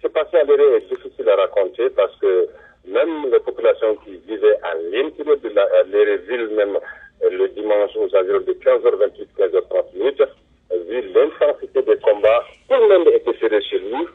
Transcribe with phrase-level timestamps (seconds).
[0.00, 2.48] s'est passé à l'éré est difficile à raconter parce que
[2.86, 6.78] même les populations qui vivaient à l'intérieur de la ville même
[7.28, 10.22] le dimanche aux environs de 15h28, 15h30 minutes,
[10.88, 14.06] vu l'intensité des combats, tout le monde était serré chez lui.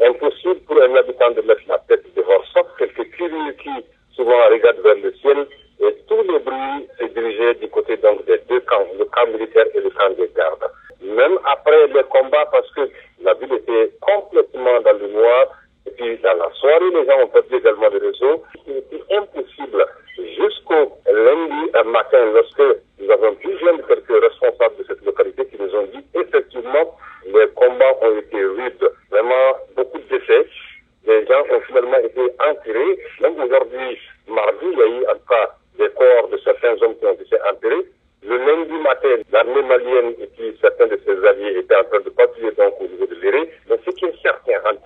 [0.00, 3.70] Impossible pour un habitant de mettre la tête dehors, sauf quelques curieux qui
[4.14, 5.46] souvent regardent vers le ciel
[5.80, 9.66] et tous les bruits se dirigeaient du côté donc des deux camps, le camp militaire
[9.74, 10.70] et le camp des gardes.
[11.02, 12.88] Même après les combats, parce que
[13.22, 15.46] la ville était complètement dans le noir,
[15.86, 18.42] et puis dans la soirée, les gens ont perdu également le réseau.
[18.66, 19.86] Il était impossible
[20.16, 22.62] jusqu'au lundi matin, lorsque
[23.00, 26.96] nous avons pu joindre quelques responsables de cette localité qui nous ont dit effectivement
[27.26, 30.46] les combats ont été rudes, vraiment beaucoup de décès.
[31.06, 32.98] Les gens ont finalement été enterrés.
[33.20, 37.06] Même aujourd'hui, mardi, il y a eu en cas des corps de certains hommes qui
[37.06, 37.86] ont été enterrés.
[38.24, 42.10] Le lundi matin, l'armée malienne et puis certains de ses alliés étaient en train de
[42.10, 43.50] patrouiller donc au niveau de l'éré.
[43.68, 44.76] Mais ce qui est certain, en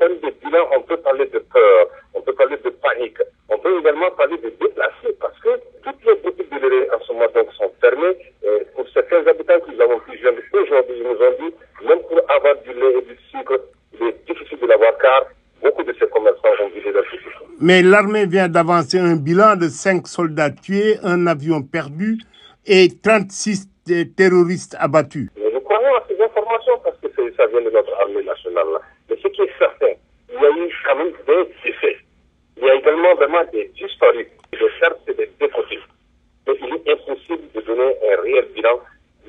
[0.47, 3.19] bilan, on peut parler de peur, on peut parler de panique,
[3.49, 5.51] on peut également parler de déplacés parce que
[5.83, 8.17] toutes les boutiques de l'éré en ce moment donc sont fermées.
[8.43, 11.55] Et pour certains habitants que nous avons pu joindre aujourd'hui, ils nous ont dit,
[11.87, 13.61] même pour avoir du lait et du sucre,
[13.95, 15.27] il est difficile de l'avoir car
[15.63, 17.05] beaucoup de ces commerçants ont vidé leur
[17.61, 22.19] Mais l'armée vient d'avancer un bilan de 5 soldats tués, un avion perdu
[22.67, 23.69] et 36
[24.17, 25.29] terroristes abattus.
[25.37, 28.23] Mais nous croyons à ces informations parce que ça vient de notre armée.
[28.23, 28.35] Là.
[29.09, 29.95] Mais ce qui est certain,
[30.29, 31.97] il y a eu quand même des défaits.
[32.57, 33.15] Il y a également
[33.53, 34.31] des historiques.
[34.53, 35.87] De certes, c'est des défautifs.
[36.47, 38.79] Mais il est impossible de donner un réel bilan,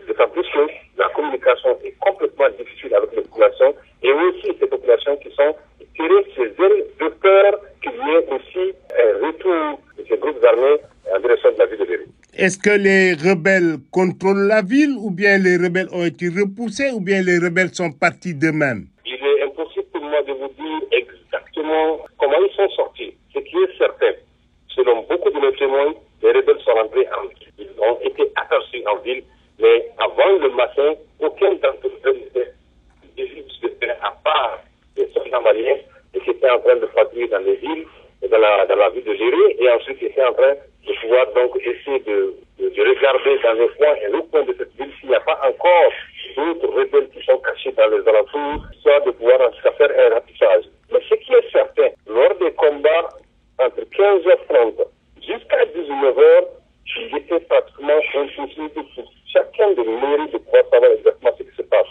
[0.07, 0.67] d'autant plus que
[0.97, 5.55] la communication est complètement difficile avec les populations et aussi ces populations qui sont
[5.95, 10.77] tirées chez elles de peur qu'il y ait aussi un retour de ces groupes armés
[11.15, 12.05] en direction de la ville de Béry.
[12.37, 17.01] Est-ce que les rebelles contrôlent la ville ou bien les rebelles ont été repoussés ou
[17.01, 22.05] bien les rebelles sont partis d'eux-mêmes Il est impossible pour moi de vous dire exactement
[22.19, 23.13] comment ils sont sortis.
[23.33, 24.13] Ce qui est certain,
[24.75, 26.66] selon beaucoup de nos témoins, les rebelles sont
[27.57, 29.23] Ils ont été aperçus en ville,
[29.59, 34.59] mais avant le matin, aucun d'entre eux n'était à part
[34.95, 35.77] les soldats maliens
[36.13, 37.85] qui étaient en train de patrouiller dans les villes,
[38.29, 41.25] dans la, dans la ville de Géré, et ensuite ils étaient en train de pouvoir
[41.33, 44.91] donc essayer de, de, de regarder dans les coins et le coin de cette ville
[44.99, 45.91] s'il n'y a pas encore
[46.35, 50.13] d'autres rebelles qui sont cachés dans les alentours, soit de pouvoir en tout faire un
[50.13, 50.65] ratissage.
[50.91, 53.09] Mais ce qui est certain, lors des combats
[53.59, 54.85] entre 15h30
[55.21, 56.45] jusqu'à 19h,
[56.95, 61.61] il était pratiquement impossible pour chacun des mairies de pouvoir savoir exactement ce qui se
[61.63, 61.87] passe.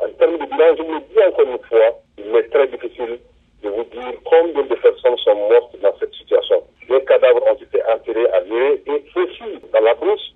[0.00, 3.18] En termes de bilan, je vous le dis encore une fois, il est très difficile
[3.62, 6.62] de vous dire combien de personnes sont mortes dans cette situation.
[6.88, 10.29] Des cadavres ont été enterrés à Lyon et aussi dans la brousse.